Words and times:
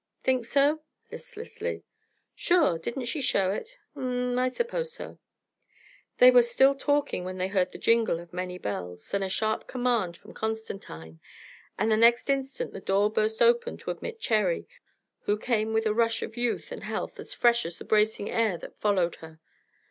"Think 0.23 0.45
so?" 0.45 0.81
listlessly. 1.11 1.83
"Sure. 2.33 2.79
Didn't 2.79 3.05
she 3.05 3.21
show 3.21 3.51
it?" 3.51 3.77
"Um 3.95 4.31
m, 4.31 4.39
I 4.39 4.49
suppose 4.49 4.91
so." 4.91 5.19
They 6.17 6.31
were 6.31 6.41
still 6.41 6.73
talking 6.73 7.23
when 7.23 7.37
they 7.37 7.49
heard 7.49 7.71
the 7.71 7.77
jingle 7.77 8.19
of 8.19 8.33
many 8.33 8.57
bells, 8.57 9.07
then 9.11 9.21
a 9.21 9.29
sharp 9.29 9.67
command 9.67 10.17
from 10.17 10.33
Constantine, 10.33 11.19
and 11.77 11.91
the 11.91 11.97
next 11.97 12.31
instant 12.31 12.73
the 12.73 12.81
door 12.81 13.11
burst 13.11 13.43
open 13.43 13.77
to 13.77 13.91
admit 13.91 14.19
Cherry, 14.19 14.67
who 15.25 15.37
came 15.37 15.71
with 15.71 15.85
a 15.85 15.93
rush 15.93 16.23
of 16.23 16.35
youth 16.35 16.71
and 16.71 16.83
health 16.85 17.19
as 17.19 17.35
fresh 17.35 17.63
as 17.63 17.77
the 17.77 17.85
bracing 17.85 18.27
air 18.27 18.57
that 18.57 18.79
followed 18.81 19.17
her. 19.17 19.39